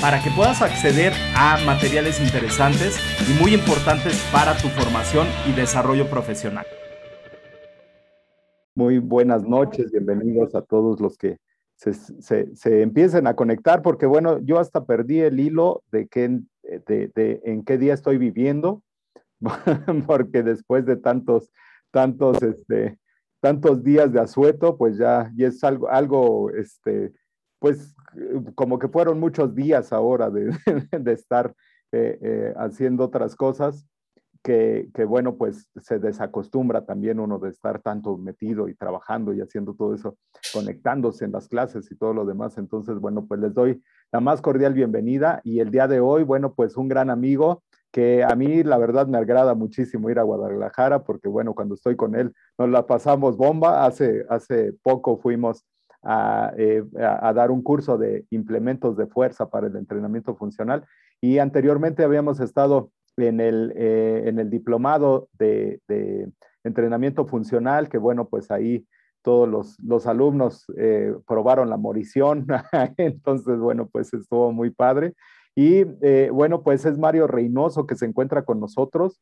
[0.00, 6.08] para que puedas acceder a materiales interesantes y muy importantes para tu formación y desarrollo
[6.08, 6.66] profesional.
[8.74, 11.38] Muy buenas noches, bienvenidos a todos los que
[11.76, 17.64] se, empiecen a conectar, porque bueno, yo hasta perdí el hilo de, qué, de en
[17.64, 18.82] qué día estoy viviendo
[20.06, 21.50] porque después de tantos,
[21.90, 22.98] tantos, este,
[23.40, 27.12] tantos días de asueto, pues ya, y es algo, algo, este,
[27.62, 27.94] pues
[28.56, 30.50] como que fueron muchos días ahora de,
[30.98, 31.54] de estar
[31.92, 33.86] eh, eh, haciendo otras cosas,
[34.42, 39.40] que, que, bueno, pues se desacostumbra también uno de estar tanto metido y trabajando y
[39.40, 40.16] haciendo todo eso,
[40.52, 42.58] conectándose en las clases y todo lo demás.
[42.58, 46.54] Entonces, bueno, pues les doy la más cordial bienvenida y el día de hoy, bueno,
[46.54, 51.04] pues un gran amigo, que a mí la verdad me agrada muchísimo ir a Guadalajara
[51.04, 53.84] porque bueno, cuando estoy con él nos la pasamos bomba.
[53.84, 55.64] Hace, hace poco fuimos
[56.02, 60.84] a, eh, dar un curso de implementos de fuerza para el entrenamiento funcional
[61.20, 65.80] y anteriormente habíamos estado en el, eh, en el diplomado de,
[66.64, 68.86] entrenamiento funcional, que bueno, pues ahí
[69.22, 72.46] todos los, los alumnos eh, probaron la morición,
[72.96, 75.14] entonces bueno, pues estuvo muy padre.
[75.54, 75.84] Y
[76.30, 79.20] bueno, pues es Mario Reynoso que se encuentra con nosotros,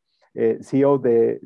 [0.60, 1.40] CEO de,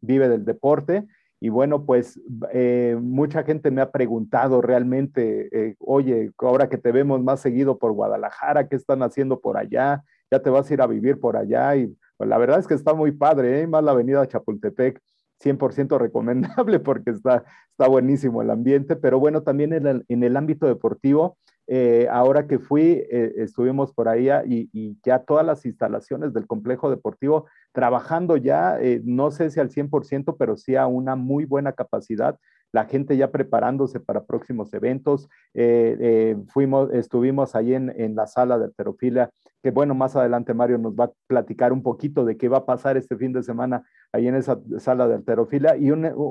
[0.00, 1.06] Vive del Deporte.
[1.40, 2.20] Y bueno, pues
[2.52, 7.92] eh, mucha gente me ha preguntado realmente, oye, ahora que te vemos más seguido por
[7.92, 10.02] Guadalajara, ¿qué están haciendo por allá?
[10.30, 11.76] ¿Ya te vas a ir a vivir por allá?
[11.76, 13.66] Y pues, la verdad es que está muy padre, ¿eh?
[13.66, 15.00] más la avenida Chapultepec
[15.42, 20.36] 100% recomendable porque está, está buenísimo el ambiente, pero bueno, también en el, en el
[20.36, 21.38] ámbito deportivo,
[21.70, 26.46] eh, ahora que fui, eh, estuvimos por ahí y, y, ya todas las instalaciones del
[26.46, 31.44] complejo deportivo trabajando ya, eh, no sé si al 100%, pero sí a una muy
[31.44, 32.38] buena capacidad
[32.72, 35.28] la gente ya preparándose para próximos eventos.
[35.54, 39.30] Eh, eh, fuimos, estuvimos ahí en, en, la sala de alterofilia,
[39.62, 42.66] que bueno, más adelante Mario nos va a platicar un poquito de qué va a
[42.66, 45.90] pasar este fin de semana ahí en esa sala de alterofilia y,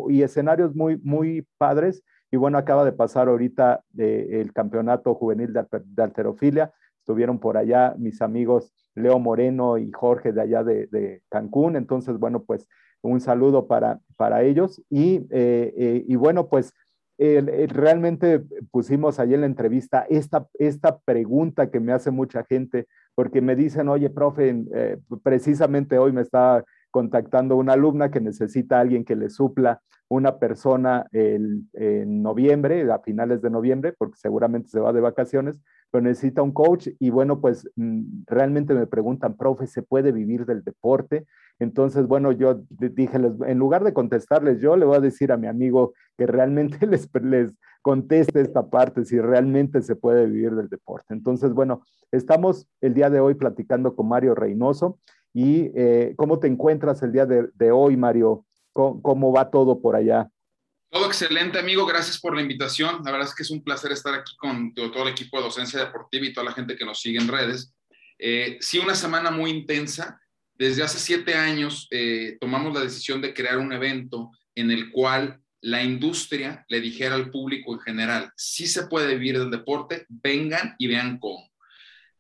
[0.10, 2.04] y escenarios muy, muy padres.
[2.30, 6.74] Y bueno, acaba de pasar ahorita eh, el campeonato juvenil de, de, alterofilia.
[7.08, 11.78] Estuvieron por allá mis amigos Leo Moreno y Jorge de allá de, Cancún.
[11.78, 12.68] Entonces, bueno, pues
[13.02, 14.84] un saludo para, para ellos.
[14.90, 16.74] Y, eh, eh, y bueno, pues
[17.18, 23.40] realmente pusimos ahí en la entrevista esta, esta pregunta que me hace mucha gente, porque
[23.40, 28.82] me dicen, oye, profe, eh, precisamente hoy me está contactando una alumna que necesita a
[28.82, 31.68] alguien que le supla una persona en
[32.24, 35.60] noviembre, a finales de noviembre, porque seguramente se va de vacaciones,
[35.92, 40.46] pero necesita un coach y bueno, pues mm, realmente me preguntan, profe, ¿se puede vivir
[40.46, 41.26] del deporte?
[41.60, 45.48] Entonces, bueno, yo dije, en lugar de contestarles, yo le voy a decir a mi
[45.48, 51.14] amigo que realmente les, les conteste esta parte, si realmente se puede vivir del deporte.
[51.14, 51.82] Entonces, bueno,
[52.12, 55.00] estamos el día de hoy platicando con Mario Reynoso.
[55.38, 58.44] ¿Y eh, cómo te encuentras el día de, hoy, Mario?
[58.74, 60.28] ¿Cómo, va todo por allá?
[60.90, 61.86] Todo excelente, amigo.
[61.86, 63.04] Gracias por la invitación.
[63.06, 65.80] La verdad es que es un placer estar aquí con todo el equipo de docencia
[65.80, 67.72] deportiva y toda la gente que nos sigue en redes.
[68.18, 70.20] Eh, sí, una semana muy intensa
[70.56, 75.40] desde hace siete años eh, tomamos la decisión de crear un evento en el cual
[75.62, 80.74] la industria le dijera al público en general, si se puede vivir del deporte, vengan
[80.80, 81.48] y vean cómo.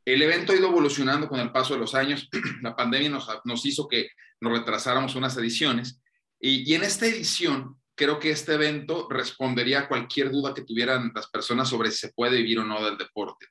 [0.07, 2.29] El evento ha ido evolucionando con el paso de los años.
[2.62, 4.07] La pandemia nos, hizo que
[4.40, 6.00] nos retrasáramos unas ediciones.
[6.40, 11.28] Y, en esta edición, creo que este evento respondería a cualquier duda que tuvieran las
[11.28, 13.47] personas sobre si se puede vivir o no del deporte.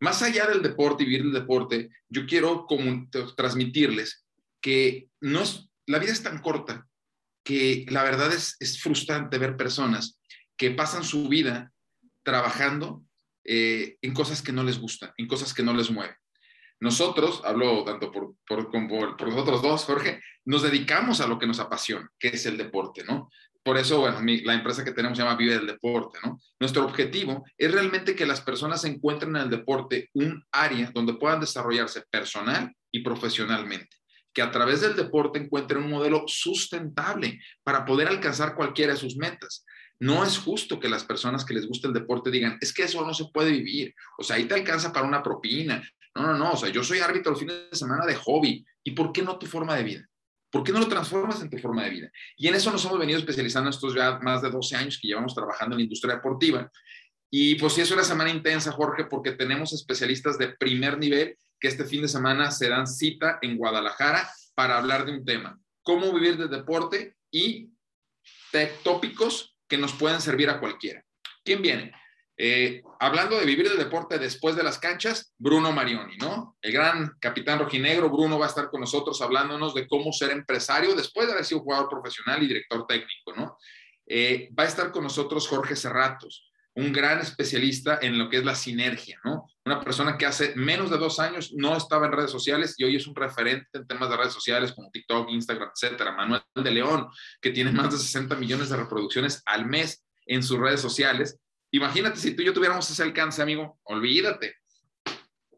[0.00, 2.66] Más allá del deporte y vivir el deporte, yo quiero
[3.36, 4.24] transmitirles
[4.62, 6.86] que no es, la vida es tan corta
[7.42, 10.18] que la verdad es frustrante ver personas
[10.56, 11.72] que pasan su vida
[12.22, 13.04] trabajando
[13.44, 16.16] eh, en cosas que no les gustan, en cosas que no les mueven.
[16.80, 21.60] Nosotros, hablo tanto por, por, por, nosotros dos, Jorge, nos dedicamos a lo que nos
[21.60, 23.30] apasiona, que es el deporte, ¿no?
[23.64, 26.38] por eso, bueno, la empresa que tenemos se llama Vive del Deporte, ¿no?
[26.60, 31.40] Nuestro objetivo es realmente que las personas encuentren en el deporte un área donde puedan
[31.40, 33.96] desarrollarse personal y profesionalmente.
[34.34, 39.16] que a través del deporte encuentren un modelo sustentable para poder alcanzar cualquiera de sus
[39.16, 39.64] metas.
[40.00, 43.04] No es justo que las personas que les gusta el deporte digan, es que eso
[43.06, 45.82] no se puede vivir, o sea, ahí te alcanza para una propina.
[46.14, 48.64] No, no, no, o sea, yo soy árbitro el fin de semana de hobby.
[48.84, 50.08] ¿Y por qué no tu forma de vida?
[50.50, 52.10] ¿Por qué no lo transformas en tu forma de vida?
[52.36, 55.34] Y en eso nos hemos venido especializando estos ya más de 12 años que llevamos
[55.34, 56.70] trabajando en la industria deportiva.
[57.28, 61.66] Y pues sí, es una semana intensa, Jorge, porque tenemos especialistas de primer nivel que
[61.66, 66.12] este fin de semana se dan cita en Guadalajara para hablar de un tema, cómo
[66.12, 67.70] vivir de deporte y
[68.84, 71.04] tópicos que nos pueden servir a cualquiera.
[71.44, 71.92] ¿Quién viene?
[72.36, 76.56] Eh, hablando de vivir de deporte después de las canchas, Bruno Marioni, ¿no?
[76.60, 80.96] El gran capitán rojinegro, Bruno va a estar con nosotros hablándonos de cómo ser empresario
[80.96, 83.56] después de haber sido jugador profesional y director técnico, ¿no?
[84.06, 88.44] Eh, va a estar con nosotros Jorge Cerratos, un gran especialista en lo que es
[88.44, 89.46] la sinergia, ¿no?
[89.64, 92.96] Una persona que hace menos de dos años no estaba en redes sociales y hoy
[92.96, 96.12] es un referente en temas de redes sociales como TikTok, Instagram, etcétera.
[96.12, 97.08] Manuel de León,
[97.40, 101.38] que tiene más de 60 millones de reproducciones al mes en sus redes sociales
[101.74, 104.58] Imagínate si tú y yo tuviéramos ese alcance, amigo, olvídate.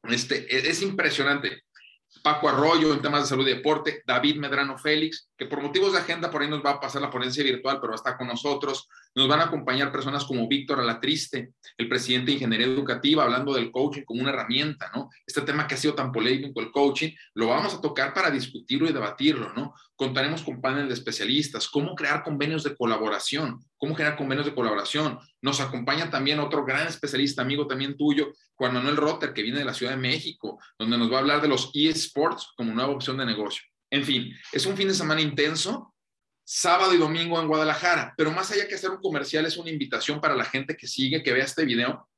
[0.04, 1.65] Este, e, es impresionante.
[2.26, 6.00] Paco Arroyo en temas de salud y deporte, David Medrano Félix, que por motivos de
[6.00, 8.88] agenda por ahí nos va a pasar la ponencia virtual, pero estar con nosotros.
[9.14, 13.70] Nos van a acompañar personas como Víctor Alatriste, el presidente de Ingeniería Educativa, hablando del
[13.70, 15.08] coaching como una herramienta, ¿no?
[15.24, 18.90] Este tema que ha sido tan polémico, el coaching, lo vamos a tocar para discutirlo
[18.90, 19.72] y debatirlo, ¿no?
[19.94, 25.18] Contaremos con panel de especialistas, cómo crear convenios de colaboración, cómo generar convenios de colaboración.
[25.40, 29.64] Nos acompaña también otro gran especialista, amigo también tuyo, Juan Manuel Rotter, que viene de
[29.64, 33.16] la Ciudad de México, donde nos va a hablar de los eSports como nueva opción
[33.18, 33.62] de negocio.
[33.90, 35.94] En fin, es un fin de semana intenso,
[36.44, 40.20] sábado y domingo en Guadalajara, pero más allá que hacer un comercial, es una invitación
[40.20, 42.08] para la gente que sigue, que vea este video.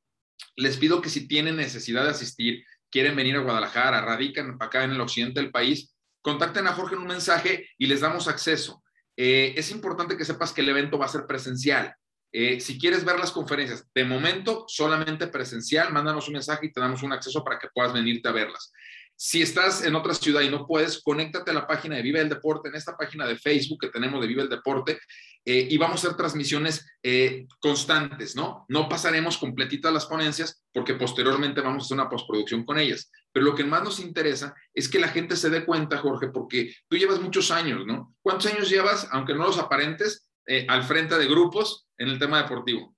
[0.56, 4.92] Les pido que si tienen necesidad de asistir, quieren venir a Guadalajara, radican acá en
[4.92, 8.82] el occidente del país, contacten a Jorge en un mensaje y les damos acceso.
[9.20, 11.92] Eh, es importante que sepas que el evento va a ser presencial.
[12.30, 16.80] Eh, si quieres ver las conferencias, de momento solamente presencial, mándanos un mensaje y te
[16.80, 18.72] damos un acceso para que puedas venirte a verlas.
[19.20, 22.28] Si estás en otra ciudad y no puedes, conéctate a la página de Vive el
[22.28, 25.00] Deporte, en esta página de Facebook que tenemos de Vive el Deporte,
[25.44, 28.64] eh, y vamos a hacer transmisiones eh, constantes, ¿no?
[28.68, 33.10] No pasaremos completitas las ponencias porque posteriormente vamos a hacer una postproducción con ellas.
[33.32, 36.72] Pero lo que más nos interesa es que la gente se dé cuenta, Jorge, porque
[36.86, 38.14] tú llevas muchos años, ¿no?
[38.22, 42.40] ¿Cuántos años llevas, aunque no los aparentes, eh, al frente de grupos en el tema
[42.40, 42.94] deportivo?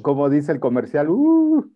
[0.00, 1.70] Como dice el comercial, uh,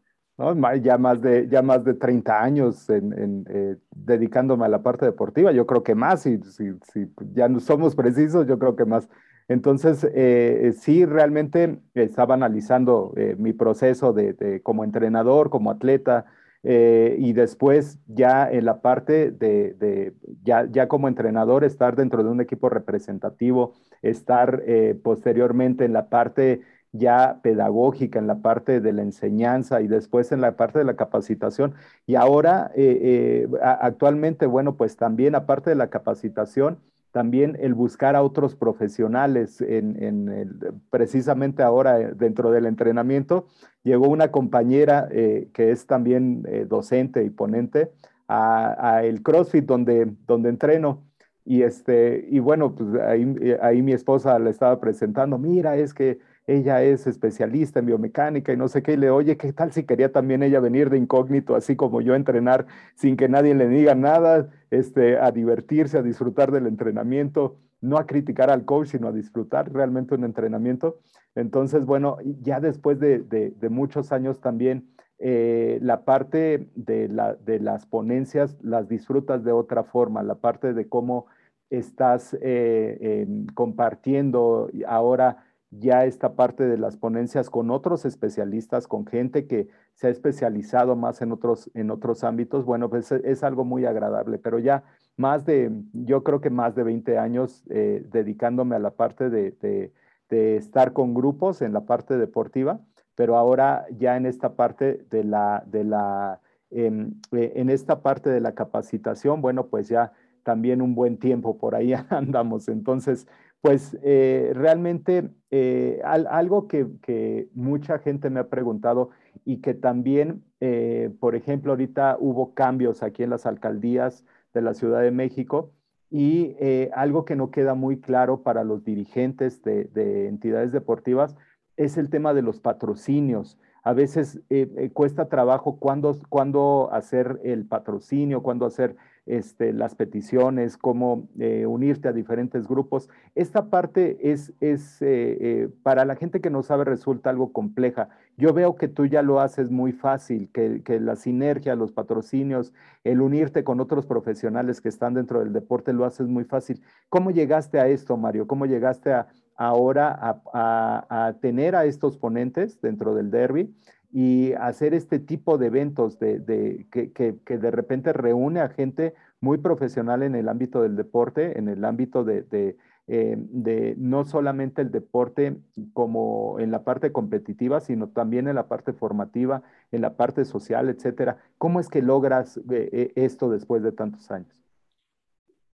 [0.82, 5.50] ya, más de, ya más de 30 años en, eh, dedicándome a la parte deportiva,
[5.52, 9.08] yo creo que más, si, si, si ya no somos precisos, yo creo que más.
[9.48, 16.26] Entonces, eh, sí, realmente estaba analizando eh, mi proceso de, como entrenador, como atleta,
[16.60, 20.12] y después ya en la parte de, de
[20.42, 24.62] ya, ya, como entrenador, estar dentro de un equipo representativo, estar
[25.02, 26.60] posteriormente en la parte
[26.92, 30.96] ya pedagógica en la parte de la enseñanza y después en la parte de la
[30.96, 31.74] capacitación.
[32.06, 36.78] Y ahora, eh, eh, actualmente, bueno, pues también aparte de la capacitación,
[37.12, 43.46] también el buscar a otros profesionales, en, precisamente ahora eh, dentro del entrenamiento,
[43.82, 47.90] llegó una compañera que es también docente y ponente
[48.28, 51.04] a, el CrossFit donde, donde entreno.
[51.46, 56.18] Y, este, y bueno, pues ahí, ahí mi esposa le estaba presentando, mira, es que
[56.48, 59.84] ella es especialista en biomecánica y no sé qué, y le oye, ¿qué tal si
[59.84, 63.94] quería también ella venir de incógnito, así como yo, entrenar sin que nadie le diga
[63.94, 69.12] nada, este, a divertirse, a disfrutar del entrenamiento, no a criticar al coach, sino a
[69.12, 71.00] disfrutar realmente un entrenamiento?
[71.34, 74.88] Entonces, bueno, ya después de, muchos años también,
[75.18, 80.72] eh, la parte de, la, de, las ponencias las disfrutas de otra forma, la parte
[80.72, 81.26] de cómo
[81.68, 89.46] estás eh, compartiendo ahora ya esta parte de las ponencias con otros especialistas, con gente
[89.46, 93.84] que se ha especializado más en otros, en otros ámbitos, bueno, pues es, algo muy
[93.84, 94.84] agradable, pero ya
[95.16, 99.92] más de, yo creo que más de 20 años eh, dedicándome a la parte de,
[100.30, 102.80] estar con grupos en la parte deportiva,
[103.14, 108.30] pero ahora ya en esta parte de la, de la, em, eh, en esta parte
[108.30, 110.12] de la capacitación, bueno, pues ya
[110.48, 112.68] también un buen tiempo por ahí andamos.
[112.68, 113.26] Entonces,
[113.60, 119.10] pues eh, realmente eh, algo que, mucha gente me ha preguntado
[119.44, 124.24] y que también, eh, por ejemplo, ahorita hubo cambios aquí en las alcaldías
[124.54, 125.72] de la Ciudad de México
[126.10, 126.56] y
[126.94, 131.36] algo que no queda muy claro para los dirigentes de, entidades deportivas
[131.76, 133.58] es el tema de los patrocinios.
[133.82, 138.96] A veces eh, cuesta trabajo cuándo, hacer el patrocinio, cuándo hacer
[139.28, 143.10] este, las peticiones, cómo eh, unirte a diferentes grupos.
[143.34, 148.08] Esta parte es, es eh, eh, para la gente que no sabe, resulta algo compleja.
[148.38, 152.72] Yo veo que tú ya lo haces muy fácil, que, que, la sinergia, los patrocinios,
[153.04, 156.82] el unirte con otros profesionales que están dentro del deporte, lo haces muy fácil.
[157.10, 158.46] ¿Cómo llegaste a esto, Mario?
[158.46, 159.28] ¿Cómo llegaste a,
[159.58, 163.74] ahora a, a, tener a estos ponentes dentro del derby?
[164.10, 170.22] y hacer este tipo de eventos de, que, de repente reúne a gente muy profesional
[170.22, 175.58] en el ámbito del deporte, en el ámbito eh, de, no solamente el deporte
[175.92, 179.62] como en la parte competitiva, sino también en la parte formativa,
[179.92, 181.36] en la parte social, etcétera.
[181.58, 184.67] ¿Cómo es que logras eh, eh esto después de tantos años?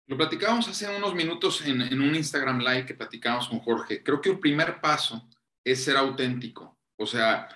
[0.08, 4.02] Lo platicábamos hace unos minutos en, un Instagram Live que platicábamos con Jorge.
[4.02, 5.28] Creo que un primer paso
[5.62, 6.78] es ser auténtico.
[6.96, 7.46] O sea,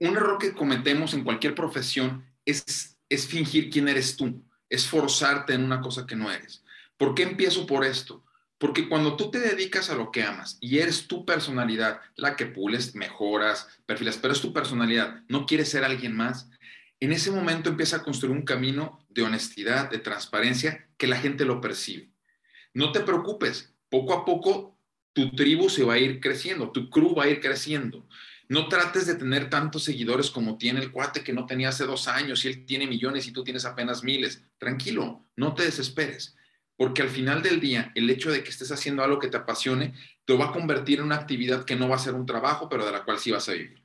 [0.00, 5.52] un error que cometemos en cualquier profesión es, es fingir quién eres tú, es forzarte
[5.52, 6.64] en una cosa que no eres.
[6.96, 8.24] ¿Por qué empiezo por esto?
[8.56, 12.46] Porque cuando tú te dedicas a lo que amas y eres tu personalidad, la que
[12.46, 16.48] pules, mejoras, perfilas, pero es tu personalidad, no quieres ser alguien más,
[17.04, 21.44] en ese momento empieza a construir un camino de honestidad, de transparencia, que la gente
[21.44, 22.10] lo percibe.
[22.72, 24.78] No te preocupes, poco a poco
[25.12, 28.06] tu tribu se va a ir creciendo, tu crew va a ir creciendo.
[28.48, 32.08] No trates de tener tantos seguidores como tiene el cuate que no tenía hace dos
[32.08, 34.42] años y él tiene millones y tú tienes apenas miles.
[34.58, 36.36] Tranquilo, no te desesperes,
[36.76, 39.94] porque al final del día, el hecho de que estés haciendo algo que te apasione,
[40.24, 42.84] te va a convertir en una actividad que no va a ser un trabajo, pero
[42.84, 43.82] de la cual sí vas a vivir.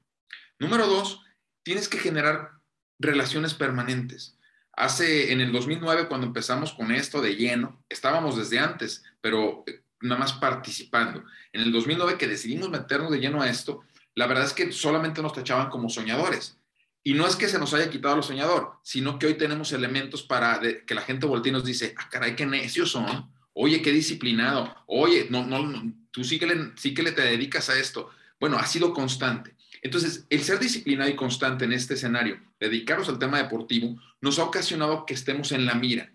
[0.57, 1.21] Número dos,
[1.63, 2.58] tienes que generar
[2.99, 4.37] relaciones permanentes.
[4.73, 9.81] Hace, en el 2009, cuando empezamos con esto de lleno, estábamos desde antes, pero eh,
[10.01, 11.23] nada más participando.
[11.51, 13.83] En el 2009 que decidimos meternos de lleno a esto,
[14.15, 16.57] la verdad es que solamente nos tachaban como soñadores.
[17.03, 20.21] Y no es que se nos haya quitado lo soñador, sino que hoy tenemos elementos
[20.21, 23.31] para que la gente voltee y nos dice, ah, caray, qué necios son.
[23.53, 24.75] Oye, qué disciplinado.
[24.85, 28.09] Oye, no, no, tú sí que, sí que le te dedicas a esto.
[28.39, 29.55] Bueno, ha sido constante.
[29.81, 34.43] Entonces, el ser disciplinado y constante en este escenario, dedicarnos al tema deportivo, nos ha
[34.43, 36.11] ocasionado que estemos en la mira.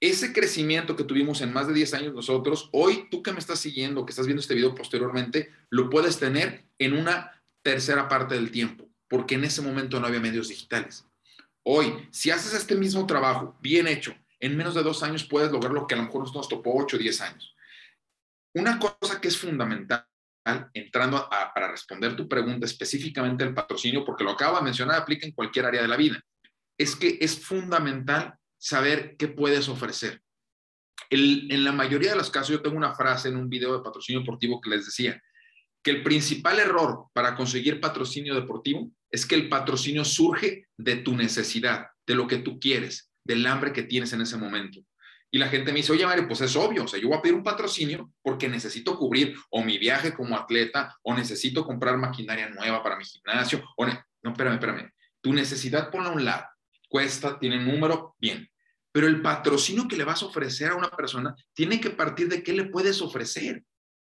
[0.00, 3.60] Ese crecimiento que tuvimos en más de 10 años nosotros, hoy tú que me estás
[3.60, 8.50] siguiendo, que estás viendo este video posteriormente, lo puedes tener en una tercera parte del
[8.50, 11.04] tiempo, porque en ese momento no había medios digitales.
[11.62, 15.72] Hoy, si haces este mismo trabajo bien hecho, en menos de dos años puedes lograr
[15.72, 17.56] lo que a lo mejor nos topó ocho o diez años.
[18.54, 20.06] Una cosa que es fundamental,
[20.74, 25.32] entrando para responder tu pregunta específicamente el patrocinio, porque lo acabo de mencionar, aplica en
[25.32, 26.22] cualquier área de la vida,
[26.78, 30.22] es que es fundamental saber qué puedes ofrecer.
[31.10, 33.82] El, en la mayoría de los casos, yo tengo una frase en un video de
[33.82, 35.20] patrocinio deportivo que les decía,
[35.82, 41.14] que el principal error para conseguir patrocinio deportivo es que el patrocinio surge de tu
[41.14, 44.80] necesidad, de lo que tú quieres, del hambre que tienes en ese momento.
[45.36, 47.20] Y la gente me dice, oye, Mario, pues es obvio, o sea, yo voy a
[47.20, 52.48] pedir un patrocinio porque necesito cubrir o mi viaje como atleta, o necesito comprar maquinaria
[52.48, 53.92] nueva para mi gimnasio, o no,
[54.30, 54.90] espérame, espérame,
[55.20, 56.46] tu necesidad ponla a un lado,
[56.88, 58.48] cuesta, tiene número, bien,
[58.90, 62.42] pero el patrocinio que le vas a ofrecer a una persona tiene que partir de
[62.42, 63.62] qué le puedes ofrecer.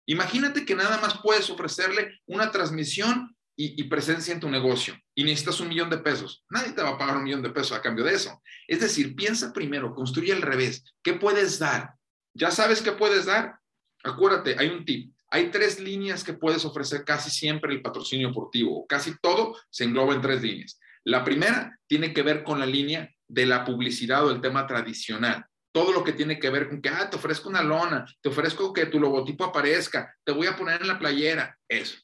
[0.06, 5.60] Imagínate que nada más puedes ofrecerle una transmisión y, presencia en tu negocio y necesitas
[5.60, 6.44] un millón de pesos.
[6.50, 8.42] Nadie te va a pagar un millón de pesos a cambio de eso.
[8.68, 10.84] Es decir, piensa primero, construye al revés.
[11.04, 11.94] ¿Qué puedes dar?
[12.34, 13.60] ¿Ya sabes qué puedes dar?
[14.04, 15.14] Acuérdate, hay un tip.
[15.30, 18.86] Hay tres líneas que puedes ofrecer casi siempre el patrocinio deportivo.
[18.88, 20.80] Casi todo se engloba en tres líneas.
[21.04, 25.46] La primera tiene que ver con la línea de la publicidad o el tema tradicional
[25.74, 28.72] todo lo que tiene que ver con que, ah, te ofrezco una lona, te ofrezco
[28.72, 31.98] que tu logotipo aparezca, te voy a poner en la playera, eso.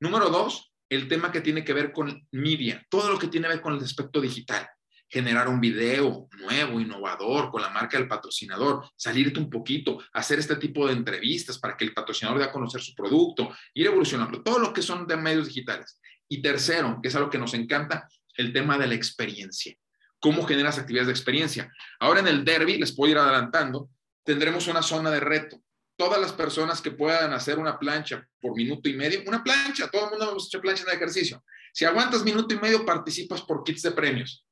[0.00, 3.54] Número dos, el tema que tiene que ver con media, todo lo que tiene que
[3.54, 4.68] ver con el aspecto digital.
[5.08, 10.56] Generar un video nuevo, innovador, con la marca del patrocinador, salirte un poquito, hacer este
[10.56, 14.58] tipo de entrevistas para que el patrocinador dé a conocer su producto, ir evolucionando, todo
[14.58, 16.00] lo que son de medios digitales.
[16.28, 19.76] Y tercero, que es algo que nos encanta, el tema de la experiencia
[20.22, 21.72] cómo generas actividades de experiencia.
[21.98, 23.90] Ahora en el derby, les puedo ir adelantando,
[24.24, 25.60] tendremos una zona de reto.
[25.96, 30.04] Todas las personas que puedan hacer una plancha por minuto y medio, una plancha, todo
[30.04, 31.44] el mundo hemos hecho plancha de ejercicio.
[31.72, 34.44] Si aguantas minuto y medio, participas por kits de premios.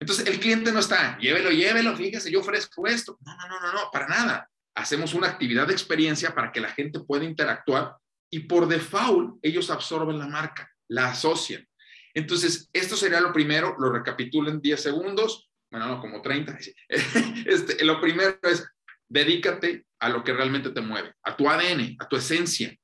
[0.00, 3.18] Entonces el cliente no está, llévelo, llévelo, fíjese, yo ofrezco esto.
[3.24, 4.50] No, no, no, no, no, para nada.
[4.76, 7.96] Hacemos una actividad de experiencia para que la gente pueda interactuar
[8.30, 11.66] y por default ellos absorben la marca, la asocian.
[12.12, 16.58] Entonces, esto sería lo primero, lo recapitulo en 10 segundos, bueno, no, como 30.
[17.46, 18.64] Este, lo primero es,
[19.08, 22.76] dedícate a lo que realmente te mueve, a tu ADN, a tu esencia.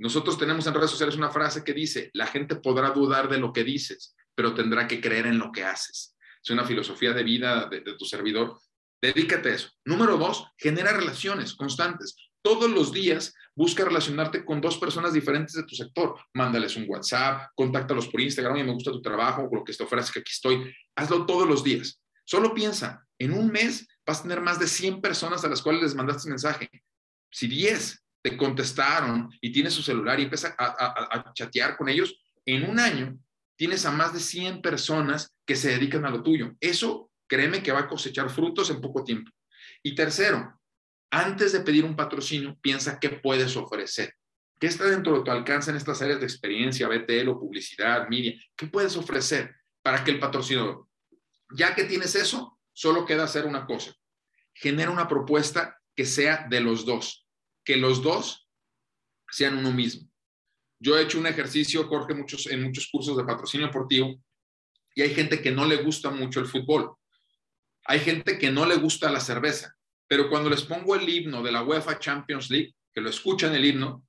[0.00, 3.52] Nosotros tenemos en redes sociales una frase que dice, la gente podrá dudar de lo
[3.52, 6.16] que dices, pero tendrá que creer en lo que haces.
[6.42, 8.58] Es una filosofía de vida de, tu servidor.
[9.00, 9.70] Dedícate a eso.
[9.84, 12.16] Número dos, genera relaciones constantes.
[12.42, 16.16] Todos los días busca relacionarte con dos personas diferentes de tu sector.
[16.34, 19.86] Mándales un WhatsApp, contáctalos por Instagram, y me gusta tu trabajo, o lo que te
[19.86, 20.74] que aquí estoy.
[20.96, 22.02] Hazlo todos los días.
[22.24, 25.82] Solo piensa, en un mes vas a tener más de 100 personas a las cuales
[25.82, 26.68] les mandaste mensaje.
[27.30, 32.68] Si 10 te contestaron y tienes su celular y empiezas a, chatear con ellos, en
[32.68, 33.16] un año
[33.56, 36.56] tienes a más de 100 personas que se dedican a lo tuyo.
[36.60, 39.30] Eso, créeme que va a cosechar frutos en poco tiempo.
[39.82, 40.58] Y tercero,
[41.10, 44.14] antes de pedir un patrocinio, piensa qué puedes ofrecer.
[44.58, 48.34] ¿Qué está dentro de tu alcance en estas áreas de experiencia, BTL o publicidad, media?
[48.56, 50.86] ¿Qué puedes ofrecer para que el patrocinador,
[51.50, 53.94] ya que tienes eso, solo queda hacer una cosa,
[54.60, 57.26] genera una propuesta que sea de los dos,
[57.64, 58.46] que los dos
[59.30, 60.08] sean uno mismo.
[60.78, 64.22] Yo he hecho un ejercicio, Jorge, muchos, en muchos cursos de patrocinio deportivo,
[64.94, 66.94] y hay gente que no le gusta mucho el fútbol.
[67.86, 69.74] Hay gente que no le gusta la cerveza,
[70.06, 73.64] pero cuando les pongo el himno de la UEFA Champions League, que lo escuchan el
[73.64, 74.04] himno,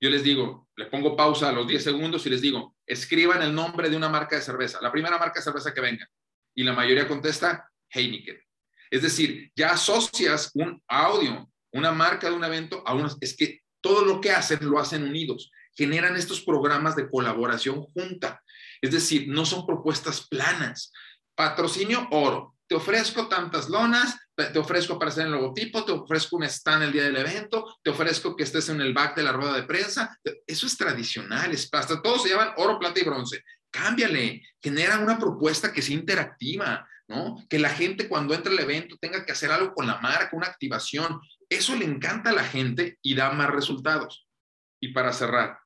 [0.00, 3.54] yo les digo, le pongo pausa a los 10 segundos y les digo, escriban el
[3.54, 6.08] nombre de una marca de cerveza, la primera marca de cerveza que venga.
[6.54, 8.45] Y la mayoría contesta Heineken.
[8.90, 13.60] Es decir, ya asocias un audio, una marca de un evento a unos, es que
[13.80, 18.42] todo lo que hacen lo hacen unidos, generan estos programas de colaboración junta.
[18.80, 20.92] Es decir, no son propuestas planas.
[21.34, 26.44] Patrocinio oro, te ofrezco tantas lonas, te ofrezco aparecer en el logotipo, te ofrezco un
[26.44, 29.54] stand el día del evento, te ofrezco que estés en el back de la rueda
[29.54, 30.18] de prensa.
[30.46, 33.42] Eso es tradicional, es, hasta todos se llaman oro, plata y bronce.
[33.70, 37.36] Cámbiale, genera una propuesta que sea interactiva, ¿no?
[37.48, 40.46] Que la gente cuando entre al evento tenga que hacer algo con la marca, una
[40.46, 41.20] activación.
[41.48, 44.26] Eso le encanta a la gente y da más resultados.
[44.80, 45.58] Y para cerrar,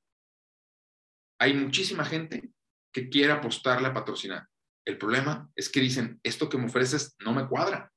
[1.38, 2.50] hay muchísima gente
[2.92, 4.46] que quiere apostarle a patrocinar.
[4.84, 7.92] El problema es que dicen, esto que me ofreces no me cuadra.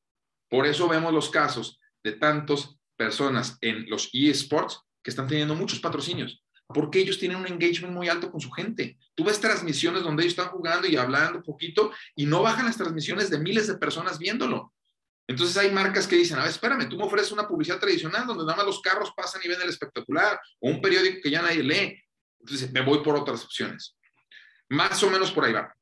[0.50, 5.79] Por eso vemos los casos de tantas personas en los eSports que están teniendo muchos
[5.79, 8.98] patrocinios, porque ellos tienen un engagement muy alto con su gente.
[9.15, 13.30] Tú ves transmisiones donde ellos están jugando y hablando poquito y no bajan las transmisiones
[13.30, 14.73] de miles de personas viéndolo.
[15.28, 18.43] Entonces hay marcas que dicen, a ver, espérame, tú me ofreces una publicidad tradicional donde
[18.43, 21.63] nada más los carros pasan y ven el espectacular, o un periódico que ya nadie
[21.63, 21.97] lee.
[22.39, 23.95] Entonces me voy por otras opciones.
[24.69, 25.73] Más o menos por ahí va.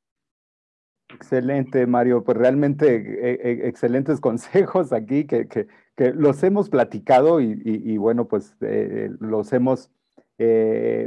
[1.14, 2.24] Excelente, Mario.
[2.24, 5.68] Pues realmente eh, eh, excelentes consejos aquí que, que,
[6.16, 9.92] los hemos platicado y, bueno, pues eh, los hemos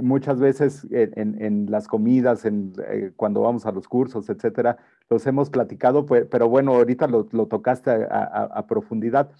[0.02, 2.72] muchas veces en, las comidas, en,
[3.16, 4.76] cuando vamos a los cursos, etcétera,
[5.10, 9.30] los hemos platicado, pues, pero bueno, ahorita lo, tocaste a, profundidad.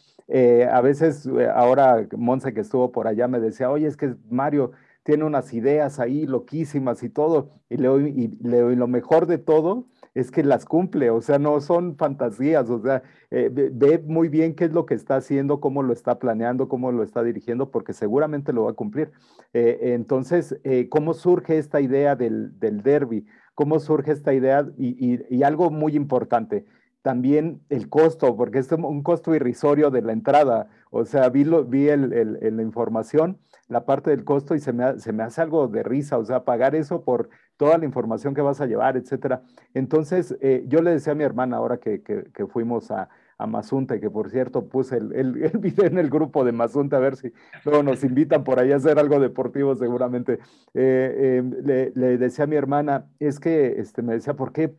[0.71, 4.73] a veces, ahora Monse que estuvo por allá me decía, oye, es que Mario
[5.05, 9.39] tiene unas ideas ahí loquísimas y todo, y, le, y, le, y lo mejor de
[9.39, 14.29] todo es que las cumple, o sea, no son fantasías, o sea, eh, ve muy
[14.29, 17.71] bien qué es lo que está haciendo, cómo lo está planeando, cómo lo está dirigiendo,
[17.71, 19.11] porque seguramente lo va a cumplir.
[19.53, 23.27] Eh, entonces, eh, ¿cómo surge esta idea del, del derby?
[23.55, 24.67] ¿Cómo surge esta idea?
[24.79, 26.65] Y, y, algo muy importante,
[27.03, 30.69] también el costo, porque es un costo irrisorio de la entrada.
[30.91, 34.73] O sea, vi, lo, vi el, el, la información, la parte del costo y se
[34.73, 38.35] me, se me hace algo de risa, o sea, pagar eso por toda la información
[38.35, 39.43] que vas a llevar, etcétera.
[39.75, 42.03] Entonces, eh, yo le decía a mi hermana ahora que,
[42.49, 46.97] fuimos a, a Mazunte, que por cierto puse el, video en el grupo de Mazunte,
[46.97, 47.33] a ver si
[47.65, 50.39] luego nos invitan por ahí a hacer algo deportivo seguramente.
[50.75, 54.75] Eh, em, le, decía a mi hermana, es que este, me decía, ¿por qué?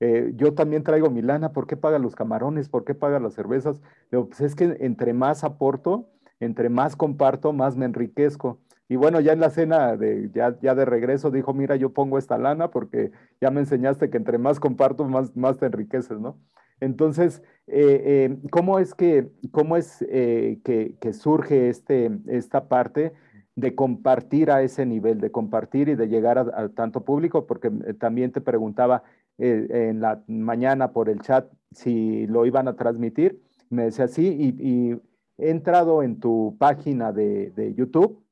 [0.00, 2.68] Eh, yo también traigo mi lana, ¿por qué paga los camarones?
[2.68, 3.80] ¿Por qué paga las cervezas?
[4.10, 6.08] Digo, pues es que entre más aporto,
[6.40, 8.58] entre más comparto, más me enriquezco.
[8.88, 12.16] Y bueno, ya en la cena, de, ya, ya de regreso, dijo, mira, yo pongo
[12.16, 16.38] esta lana porque ya me enseñaste que entre más comparto, más, más te enriqueces, ¿no?
[16.80, 23.12] Entonces, eh, eh, ¿cómo es, que, cómo es eh, que, surge este, esta parte
[23.56, 27.46] de compartir a ese nivel, de compartir y de llegar a, tanto público?
[27.46, 29.02] Porque también te preguntaba
[29.38, 33.40] en la mañana por el chat si lo iban a transmitir.
[33.70, 35.00] Me decía sí, y, y
[35.36, 38.24] he entrado en tu página de, de YouTube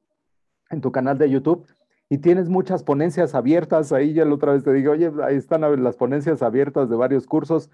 [0.71, 1.67] en tu canal de YouTube
[2.09, 3.93] y tienes muchas ponencias abiertas.
[3.93, 7.27] Ahí ya la otra vez te digo, oye, ahí están las ponencias abiertas de varios
[7.27, 7.71] cursos.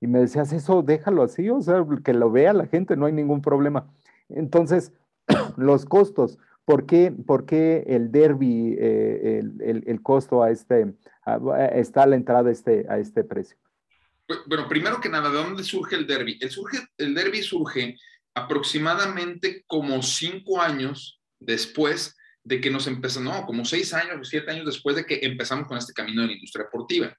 [0.00, 3.12] Y me decías, eso déjalo así, o sea, que lo vea la gente, no hay
[3.12, 3.90] ningún problema.
[4.28, 4.92] Entonces,
[5.56, 10.94] los costos, ¿por qué, por qué el derby, eh, el, el, costo a este,
[11.74, 13.58] está a la entrada a este, a este precio?
[14.46, 16.38] Bueno, primero que nada, ¿de dónde surge el derby?
[16.40, 17.96] El, surge, el derby surge
[18.34, 24.50] aproximadamente como cinco años después de que nos empezó, no, como seis años o siete
[24.50, 27.16] años después de que empezamos con este camino de la industria deportiva.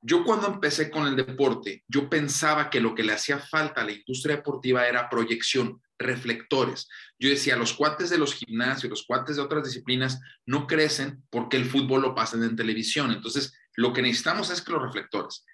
[0.00, 3.84] Yo cuando empecé con el deporte, yo pensaba que lo que le hacía falta a
[3.84, 6.88] la industria deportiva era proyección, reflectores.
[7.18, 11.56] Yo decía, los cuates de los gimnasios, los cuates de otras disciplinas no crecen porque
[11.56, 13.12] el fútbol lo pasan en televisión.
[13.12, 15.46] Entonces, lo que necesitamos es que los reflectores.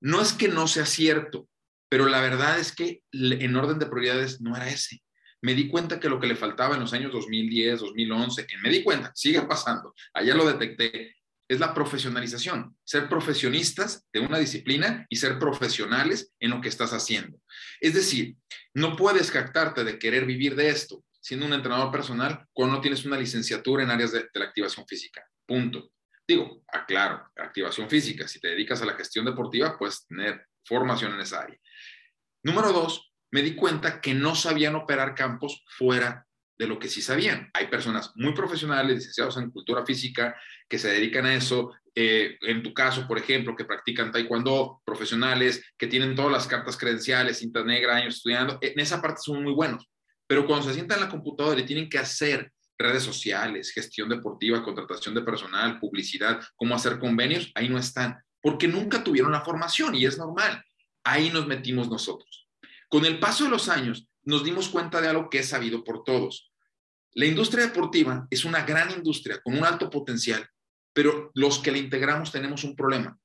[0.00, 1.48] No es que no sea cierto,
[1.88, 5.02] pero la verdad es que en orden de prioridades no era ese.
[5.42, 8.70] Me di cuenta que lo que le faltaba en los años 2010, 2011, que me
[8.70, 11.16] di cuenta, sigue pasando, allá lo detecté,
[11.50, 16.92] es la profesionalización, ser profesionistas de una disciplina y ser profesionales en lo que estás
[16.92, 17.40] haciendo.
[17.80, 18.36] Es decir,
[18.72, 23.04] no puedes captarte de querer vivir de esto siendo un entrenador personal cuando no tienes
[23.04, 25.26] una licenciatura en áreas de, la activación física.
[25.44, 25.90] Punto.
[26.26, 28.28] Digo, aclaro, activación física.
[28.28, 31.58] Si te dedicas a la gestión deportiva, puedes tener formación en esa área.
[32.44, 36.26] Número dos, me di cuenta que no sabían operar campos fuera
[36.58, 37.48] de lo que sí sabían.
[37.54, 40.36] Hay personas muy profesionales, licenciados en cultura física,
[40.68, 41.72] que se dedican a eso.
[41.94, 46.76] Eh, en tu caso, por ejemplo, que practican taekwondo, profesionales, que tienen todas las cartas
[46.76, 49.88] credenciales, cinta negra, años estudiando, en esa parte son muy buenos.
[50.26, 54.62] Pero cuando se sientan en la computadora y tienen que hacer redes sociales, gestión deportiva,
[54.62, 59.94] contratación de personal, publicidad, cómo hacer convenios, ahí no están, porque nunca tuvieron la formación
[59.94, 60.62] y es normal.
[61.04, 62.49] Ahí nos metimos nosotros.
[62.90, 66.02] Con el paso de los años, nos dimos cuenta de algo que es sabido por
[66.02, 66.52] todos.
[67.12, 70.44] La industria deportiva es una gran industria con un alto potencial,
[70.92, 73.16] pero los que la integramos tenemos un problema.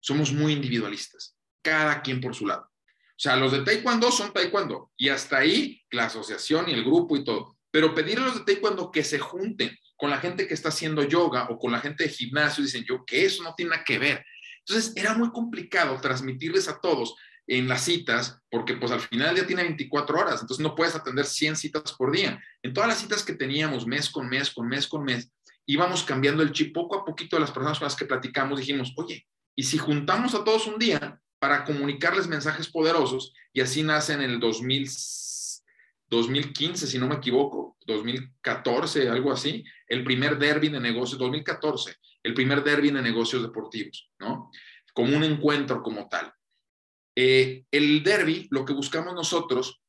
[0.00, 2.64] Somos muy individualistas, cada quien por su lado.
[2.64, 7.16] O sea, los de Taekwondo son Taekwondo y hasta ahí la asociación y el grupo
[7.16, 7.56] y todo.
[7.70, 11.04] Pero pedir a los de Taekwondo que se junten con la gente que está haciendo
[11.04, 13.98] yoga o con la gente de gimnasio, dicen yo que eso no tiene nada que
[13.98, 14.26] ver.
[14.58, 17.14] Entonces era muy complicado transmitirles a todos
[17.50, 21.26] en las citas, porque pues al final ya tiene 24 horas, entonces no puedes atender
[21.26, 22.40] 100 citas por día.
[22.62, 25.32] En todas las citas que teníamos mes con mes, con mes con mes,
[25.66, 28.92] íbamos cambiando el chip poco a poquito de las personas con las que platicamos, dijimos,
[28.96, 33.32] oye, ¿y si juntamos a todos un día para comunicarles mensajes poderosos?
[33.52, 34.88] Y así nace en el 2000,
[36.08, 42.32] 2015, si no me equivoco, 2014, algo así, el primer derby de negocios, 2014, el
[42.32, 44.52] primer derby de negocios deportivos, ¿no?
[44.94, 46.32] Como un encuentro como tal.
[47.22, 49.82] Eh, el derby, lo que buscamos nosotros,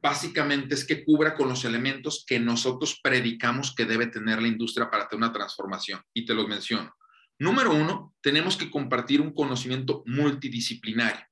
[0.00, 4.90] básicamente es que cubra con los elementos que nosotros predicamos que debe tener la industria
[4.90, 6.00] para tener una transformación.
[6.14, 6.96] Y te los menciono.
[7.38, 11.22] Número uno, tenemos que compartir un conocimiento multidisciplinario.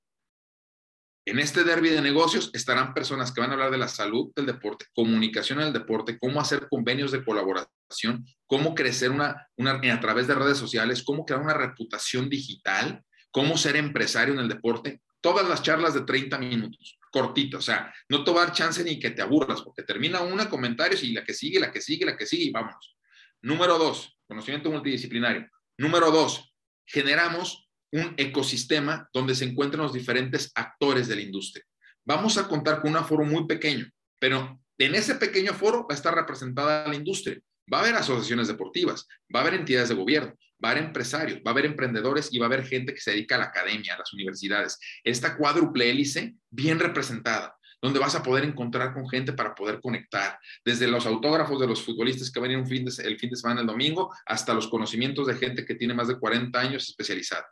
[1.24, 4.44] En este derby de negocios estarán personas que van a hablar de la salud del
[4.44, 10.34] deporte, comunicación en el deporte, cómo hacer convenios de colaboración, cómo crecer a través de
[10.34, 13.02] redes sociales, cómo crear una reputación digital,
[13.34, 17.92] cómo ser empresario en el deporte, todas las charlas de 30 minutos, cortitas, o sea,
[18.08, 21.58] no te chance ni que te aburras, porque termina una, comentarios y la que sigue,
[21.58, 22.96] la que sigue, la que sigue y vámonos.
[23.42, 25.50] Número dos, conocimiento multidisciplinario.
[25.76, 26.54] Número dos,
[26.86, 31.64] generamos un ecosistema donde se encuentran los diferentes actores de la industria.
[32.04, 35.94] Vamos a contar con un aforo muy pequeño, pero en ese pequeño foro va a
[35.94, 37.40] estar representada la industria.
[37.72, 41.38] Va a haber asociaciones deportivas, va a haber entidades de gobierno, va a haber empresarios,
[41.38, 43.94] va a haber emprendedores y va a haber gente que se dedica a la academia,
[43.94, 44.78] a las universidades.
[45.02, 50.38] Esta cuádruple hélice bien representada, donde vas a poder encontrar con gente para poder conectar,
[50.64, 53.36] desde los autógrafos de los futbolistas que van a un fin de, el fin de
[53.36, 57.46] semana el domingo, hasta los conocimientos de gente que tiene más de 40 años especializada.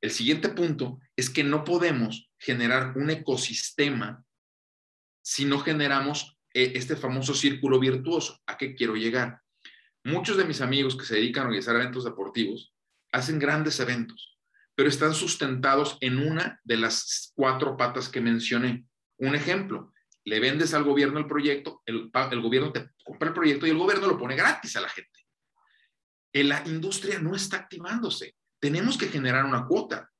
[0.00, 4.24] El siguiente punto es que no podemos generar un ecosistema
[5.22, 8.40] si no generamos este famoso círculo virtuoso.
[8.46, 9.40] ¿A qué quiero llegar?
[10.04, 12.74] Muchos de mis amigos que se dedican a organizar eventos deportivos
[13.12, 14.38] hacen grandes eventos,
[14.74, 18.84] pero están sustentados en una de las cuatro patas que mencioné.
[19.18, 19.92] Un ejemplo,
[20.24, 24.06] le vendes al gobierno el proyecto, el, gobierno te compra el proyecto y el gobierno
[24.06, 25.26] lo pone gratis a la gente.
[26.32, 28.36] En la industria no está activándose.
[28.60, 30.10] Tenemos que generar una cuota.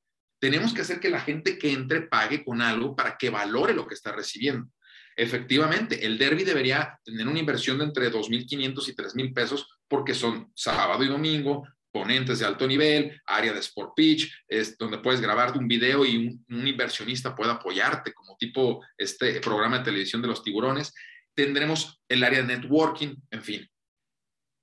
[0.41, 3.87] Tenemos que hacer que la gente que entre pague con algo para que valore lo
[3.87, 4.71] que está recibiendo.
[5.19, 10.53] Efectivamente, el derby debería tener una inversión de entre 2.500 y 3.000 pesos porque son
[10.55, 15.59] sábado y domingo, ponentes de alto nivel, área de sport pitch, es donde puedes grabarte
[15.59, 20.41] un video y un, inversionista pueda apoyarte como tipo este programa de televisión de los
[20.45, 20.95] tiburones.
[21.35, 23.69] Tendremos el área de networking, en fin.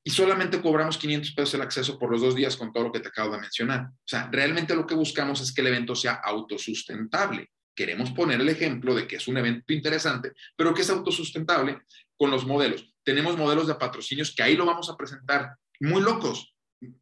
[0.05, 3.01] Y solamente cobramos 500 pesos el acceso por los dos días con todo lo que
[3.01, 3.87] te acabo de mencionar.
[3.87, 8.49] O sea, realmente lo que buscamos es que el evento sea autosustentable queremos poner el
[8.49, 11.81] ejemplo de que es un evento interesante, pero que es autosustentable
[12.17, 12.93] con los modelos.
[13.03, 16.55] Tenemos modelos de patrocinios que ahí lo vamos a presentar, muy locos.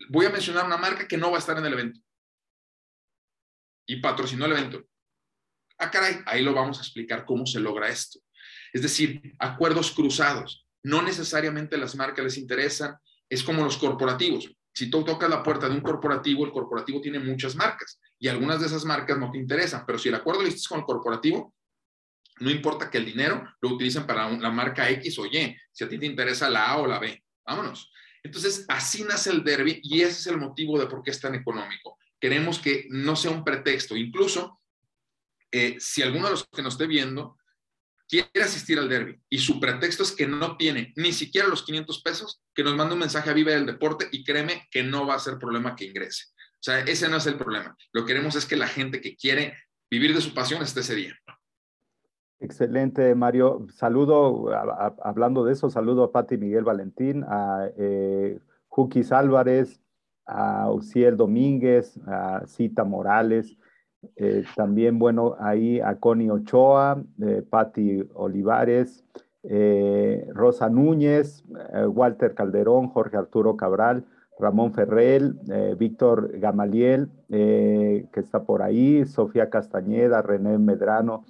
[0.09, 1.99] Voy a mencionar una marca que no va a estar en el evento
[3.85, 4.83] y patrocinó el evento.
[5.77, 8.19] Ah, caray, ahí lo vamos a explicar cómo se logra esto.
[8.71, 10.61] Es decir, acuerdos cruzados.
[10.85, 12.97] no necesariamente las marcas les interesan,
[13.29, 14.53] es como los corporativos.
[14.73, 18.61] Si tú tocas la puerta de un corporativo, el corporativo tiene muchas marcas y algunas
[18.61, 21.53] de esas marcas no te interesan, pero si el acuerdo lo hiciste con el corporativo,
[22.39, 25.89] no importa que el dinero lo utilicen para la marca X o Y, si a
[25.89, 27.91] ti te interesa la A o la B, vámonos.
[28.23, 31.35] Entonces, así nace el derby y ese es el motivo de por qué es tan
[31.35, 31.97] económico.
[32.17, 33.97] Queremos que no sea un pretexto.
[33.97, 34.61] Incluso,
[35.51, 37.37] eh, si alguno de los que nos esté viendo
[38.07, 42.01] quiere asistir al derby y su pretexto es que no tiene ni siquiera los 500
[42.01, 45.15] pesos, que nos mande un mensaje a Vive del Deporte y créeme que no va
[45.15, 46.27] a ser problema que ingrese.
[46.63, 47.75] O sea, ese no es el problema.
[47.91, 49.53] Lo que queremos es que la gente que quiere
[49.91, 51.13] vivir de su pasión esté ese día.
[52.39, 53.67] Excelente, Mario.
[53.73, 54.49] Saludo,
[55.03, 59.81] hablando de eso, saludo a Pati Miguel Valentín, a eh, Juquis Álvarez,
[60.25, 63.57] a Uciel Domínguez, a Cita Morales,
[64.15, 69.03] eh, también, bueno, ahí a Connie Ochoa, eh, Patti Olivares,
[69.43, 71.43] eh, Rosa Núñez,
[71.87, 74.05] Walter Calderón, Jorge Arturo Cabral,
[74.39, 75.35] Ramón Ferrell,
[75.77, 81.23] Víctor Gamaliel, que está por ahí, Sofía Castañeda, René Medrano,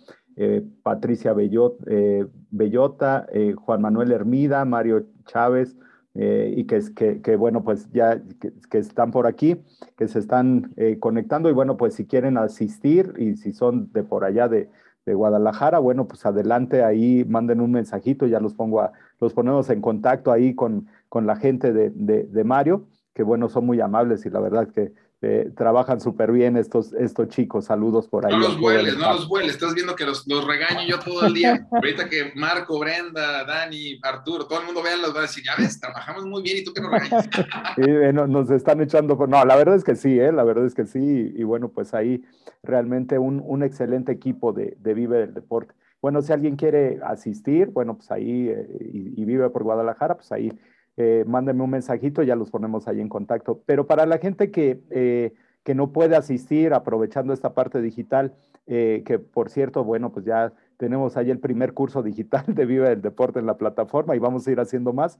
[0.83, 5.75] Patricia Bellota, Juan Manuel Hermida, Mario Chávez,
[6.15, 8.21] eh, y que, que, que, bueno, pues ya
[8.69, 9.57] que, están por aquí,
[9.97, 11.49] que se están eh, conectando.
[11.49, 14.69] Y bueno, pues si quieren asistir y si son de por allá de,
[15.07, 19.69] de, Guadalajara, bueno, pues adelante ahí, manden un mensajito, ya los pongo a, los ponemos
[19.71, 23.79] en contacto ahí con, con la gente de, de, de Mario, que bueno, son muy
[23.79, 27.65] amables y la verdad que eh, trabajan súper bien estos, estos chicos.
[27.65, 28.31] Saludos por ahí.
[28.31, 29.51] No los vueles, no los vueles.
[29.51, 31.67] Estás viendo que los, los, regaño yo todo el día.
[31.71, 35.53] Ahorita que Marco, Brenda, Dani, Arturo, todo el mundo vea, los va a decir, ya
[35.55, 37.29] ves, trabajamos muy bien y tú que nos regañas.
[38.27, 39.29] nos están echando por...
[39.29, 40.31] No, la verdad es que sí, ¿eh?
[40.31, 41.31] la verdad es que sí.
[41.35, 42.23] Y, bueno, pues ahí
[42.63, 45.75] realmente un, un excelente equipo de, de Vive del Deporte.
[46.01, 50.31] Bueno, si alguien quiere asistir, bueno, pues ahí eh, y, y, vive por Guadalajara, pues
[50.31, 50.51] ahí
[50.97, 53.61] eh, mándenme un mensajito, ya los ponemos ahí en contacto.
[53.65, 58.35] Pero para la gente que, eh, que no puede asistir, aprovechando esta parte digital,
[58.67, 62.89] eh, que por cierto, bueno, pues ya tenemos ahí el primer curso digital de Viva
[62.89, 65.19] el Deporte en la plataforma y vamos a ir haciendo más.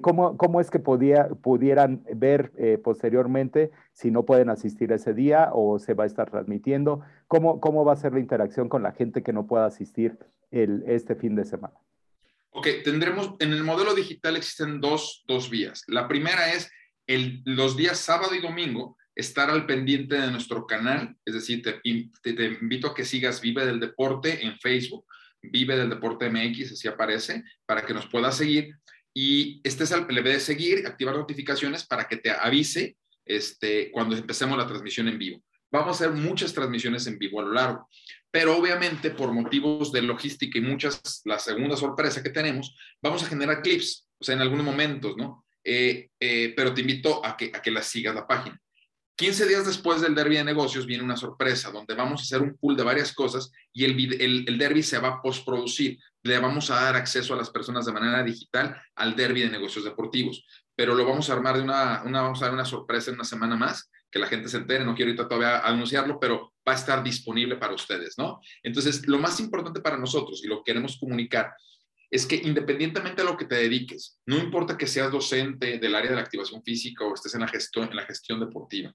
[0.00, 5.78] ¿cómo, ¿cómo, es que podía, pudieran ver posteriormente si no pueden asistir ese día o
[5.78, 7.00] se va a estar transmitiendo?
[7.28, 10.18] ¿Cómo, cómo va a ser la interacción con la gente que no pueda asistir
[10.50, 11.74] el, este fin de semana?
[12.54, 15.84] Ok, tendremos, en el modelo digital existen dos, dos vías.
[15.86, 16.70] La primera es
[17.06, 21.80] el, los días sábado y domingo estar al pendiente de nuestro canal, es decir, te,
[22.22, 25.06] te, invito a que sigas Vive del Deporte en Facebook,
[25.40, 28.76] Vive del Deporte MX, así aparece, para que nos puedas seguir
[29.14, 34.58] y estés al le de seguir, activar notificaciones para que te avise este, cuando empecemos
[34.58, 35.42] la transmisión en vivo.
[35.70, 37.88] Vamos a hacer muchas transmisiones en vivo a lo largo
[38.32, 43.26] pero obviamente por motivos de logística y muchas, la segunda sorpresa que tenemos, vamos a
[43.26, 45.44] generar clips, o sea, en algunos momentos, ¿no?
[45.62, 48.58] Eh, eh, pero te invito a que, a que la sigas la página.
[49.16, 52.56] 15 días después del derby de negocios viene una sorpresa donde vamos a hacer un
[52.56, 55.98] pool de varias cosas y el, el, el derby se va a postproducir.
[56.22, 59.84] Le vamos a dar acceso a las personas de manera digital al derby de negocios
[59.84, 63.16] deportivos, pero lo vamos a armar de una, una vamos a dar una sorpresa en
[63.16, 66.72] una semana más que la gente se entere, no quiero ahorita todavía anunciarlo, pero va
[66.72, 68.40] a estar disponible para ustedes, ¿no?
[68.62, 71.52] Entonces, lo más importante para nosotros y lo que queremos comunicar
[72.10, 76.10] es que independientemente de lo que te dediques, no importa que seas docente del área
[76.10, 78.94] de la activación física o estés en la gestión, en la gestión deportiva,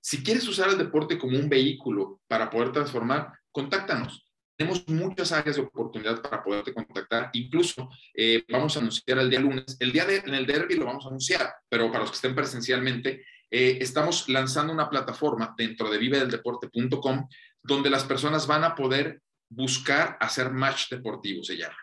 [0.00, 4.26] si quieres usar el deporte como un vehículo para poder transformar, contáctanos.
[4.56, 7.30] Tenemos muchas áreas de oportunidad para poderte contactar.
[7.32, 9.76] Incluso eh, vamos a anunciar el día lunes.
[9.78, 12.34] El día de, en el derby lo vamos a anunciar, pero para los que estén
[12.34, 17.28] presencialmente, eh, estamos lanzando una plataforma dentro de vivedeldeporte.com
[17.62, 21.76] donde las personas van a poder buscar hacer match deportivo, se llama.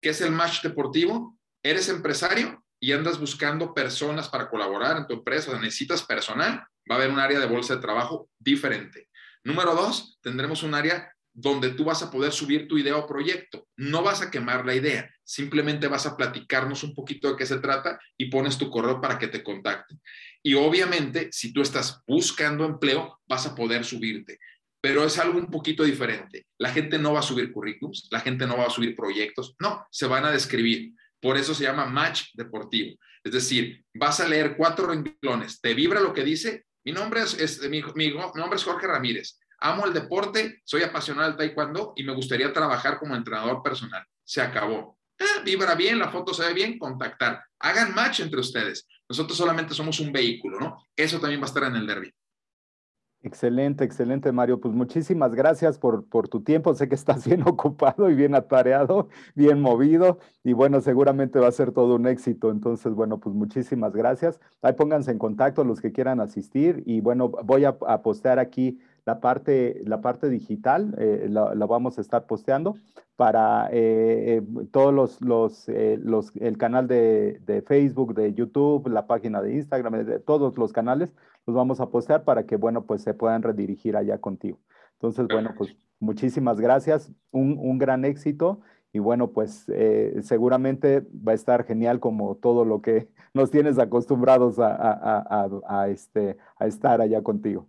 [0.00, 1.36] ¿Qué es el match deportivo?
[1.64, 6.98] Eres empresario y andas buscando personas para colaborar en tu empresa, necesitas personal, va a
[6.98, 9.08] haber un área de bolsa de trabajo diferente.
[9.42, 13.68] Número dos, tendremos un área donde tú vas a poder subir tu idea o proyecto.
[13.76, 17.58] No vas a quemar la idea, simplemente vas a platicarnos un poquito de qué se
[17.58, 20.00] trata y pones tu correo para que te contacten.
[20.46, 24.38] Y obviamente, si tú estás buscando empleo, vas a poder subirte.
[24.80, 26.46] Pero es algo un poquito diferente.
[26.56, 29.84] La gente no va a subir currículums, la gente no va a subir proyectos, no,
[29.90, 30.92] se van a describir.
[31.18, 32.96] Por eso se llama match deportivo.
[33.24, 37.68] Es decir, vas a leer cuatro renglones, te vibra lo que dice, mi nombre es,
[37.68, 42.52] mi, nombre es Jorge Ramírez, amo el deporte, soy apasionado del taekwondo y me gustaría
[42.52, 44.04] trabajar como entrenador personal.
[44.22, 44.96] Se acabó.
[45.18, 47.42] Ah, vibra bien, la foto se ve bien, contactar.
[47.58, 48.86] Hagan match entre ustedes.
[49.08, 50.78] Nosotros solamente somos un vehículo, ¿no?
[50.96, 52.12] Eso también va a estar en el derby.
[53.26, 54.60] Excelente, excelente, Mario.
[54.60, 56.72] Pues muchísimas gracias por, por, tu tiempo.
[56.74, 60.20] Sé que estás bien ocupado y bien atareado, bien movido.
[60.44, 62.50] Y bueno, seguramente va a ser todo un éxito.
[62.50, 64.38] Entonces, bueno, pues muchísimas gracias.
[64.62, 66.84] Ahí pónganse en contacto los que quieran asistir.
[66.86, 71.96] Y bueno, voy a, a postear aquí la parte, la parte digital, eh, la, vamos
[71.96, 72.74] a estar posteando
[73.14, 74.42] para eh, eh,
[74.72, 80.04] todos los, los, los, el canal de, de, Facebook, de YouTube, la página de Instagram,
[80.04, 81.14] de todos los canales,
[81.46, 84.58] los vamos a postear para que, bueno, pues se puedan redirigir allá contigo.
[84.94, 88.60] Entonces, bueno, pues muchísimas gracias, un, un gran éxito
[88.92, 89.66] y bueno, pues
[90.22, 95.82] seguramente va a estar genial como todo lo que nos tienes acostumbrados a, a, a,
[95.82, 97.68] a este, a estar allá contigo.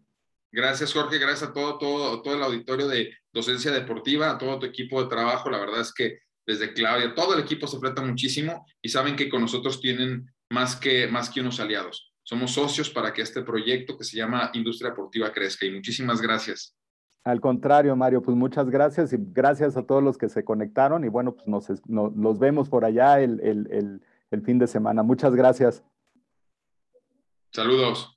[0.51, 1.19] Gracias, Jorge.
[1.19, 5.09] Gracias a todo, todo, todo el auditorio de docencia deportiva, a todo tu equipo de
[5.09, 5.49] trabajo.
[5.49, 9.29] La verdad es que desde Claudia, todo el equipo se fleta muchísimo y saben que
[9.29, 12.13] con nosotros tienen más que, más que unos aliados.
[12.23, 16.75] Somos socios para que este proyecto que se llama Industria Deportiva crezca y muchísimas gracias.
[17.25, 21.09] Al contrario, Mario, pues muchas gracias y gracias a todos los que se conectaron y
[21.09, 25.03] bueno, pues nos, nos, vemos por allá el, el, el fin de semana.
[25.03, 25.83] Muchas gracias.
[27.51, 28.16] Saludos.